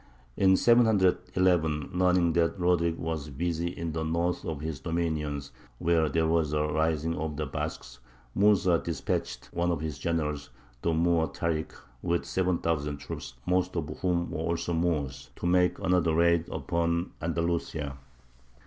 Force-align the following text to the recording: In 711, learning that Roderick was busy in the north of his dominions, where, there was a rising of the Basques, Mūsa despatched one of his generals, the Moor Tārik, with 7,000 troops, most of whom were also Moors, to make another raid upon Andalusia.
In 0.35 0.57
711, 0.57 1.91
learning 1.93 2.33
that 2.33 2.59
Roderick 2.59 2.97
was 2.97 3.29
busy 3.29 3.67
in 3.67 3.91
the 3.91 4.03
north 4.03 4.43
of 4.43 4.59
his 4.59 4.79
dominions, 4.79 5.51
where, 5.77 6.09
there 6.09 6.25
was 6.25 6.53
a 6.53 6.63
rising 6.63 7.15
of 7.17 7.37
the 7.37 7.45
Basques, 7.45 7.99
Mūsa 8.35 8.83
despatched 8.83 9.49
one 9.53 9.69
of 9.69 9.81
his 9.81 9.99
generals, 9.99 10.49
the 10.81 10.91
Moor 10.91 11.27
Tārik, 11.27 11.73
with 12.01 12.25
7,000 12.25 12.97
troops, 12.97 13.35
most 13.45 13.75
of 13.75 13.89
whom 13.99 14.31
were 14.31 14.39
also 14.39 14.73
Moors, 14.73 15.29
to 15.35 15.45
make 15.45 15.77
another 15.77 16.15
raid 16.15 16.49
upon 16.51 17.11
Andalusia. 17.21 17.95